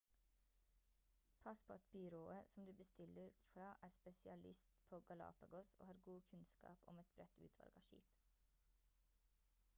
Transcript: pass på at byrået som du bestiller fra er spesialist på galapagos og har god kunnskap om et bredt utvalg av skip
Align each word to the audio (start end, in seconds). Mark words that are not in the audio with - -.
pass 1.43 1.61
på 1.61 1.73
at 1.73 1.81
byrået 1.91 2.43
som 2.47 2.65
du 2.65 2.73
bestiller 2.73 3.29
fra 3.53 3.77
er 3.81 3.89
spesialist 3.89 4.67
på 4.89 4.99
galapagos 4.99 5.73
og 5.79 5.87
har 5.87 5.93
god 6.03 6.21
kunnskap 6.21 6.77
om 6.85 6.99
et 7.03 7.11
bredt 7.17 7.37
utvalg 7.49 7.75
av 7.75 7.81
skip 7.81 8.09